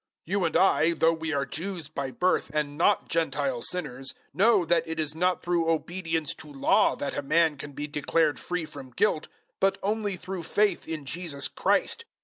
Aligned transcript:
002:015 0.01 0.07
You 0.33 0.45
and 0.45 0.57
I, 0.57 0.93
though 0.93 1.13
we 1.13 1.31
are 1.31 1.45
Jews 1.45 1.87
by 1.87 2.09
birth 2.09 2.49
and 2.55 2.75
not 2.75 3.07
Gentile 3.07 3.61
sinners, 3.61 4.13
002:016 4.33 4.33
know 4.33 4.65
that 4.65 4.87
it 4.87 4.99
is 4.99 5.13
not 5.13 5.43
through 5.43 5.69
obedience 5.69 6.33
to 6.37 6.51
Law 6.51 6.95
that 6.95 7.15
a 7.15 7.21
man 7.21 7.55
can 7.55 7.73
be 7.73 7.85
declared 7.85 8.39
free 8.39 8.65
from 8.65 8.89
guilt, 8.89 9.27
but 9.59 9.77
only 9.83 10.15
through 10.15 10.41
faith 10.41 10.87
in 10.87 11.05
Jesus 11.05 11.47
Christ. 11.47 12.05